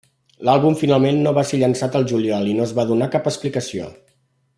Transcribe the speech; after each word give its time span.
L'àlbum 0.47 0.77
finalment 0.79 1.19
no 1.27 1.33
va 1.39 1.43
ser 1.49 1.59
llançat 1.63 1.97
al 1.99 2.07
juliol 2.13 2.49
i 2.53 2.57
no 2.61 2.65
es 2.69 2.73
va 2.81 2.87
donar 2.93 3.11
cap 3.17 3.29
explicació. 3.33 3.93